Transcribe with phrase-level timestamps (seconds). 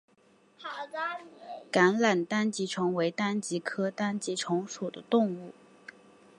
[1.71, 5.53] 橄榄单极虫为单极科单极虫属的动物。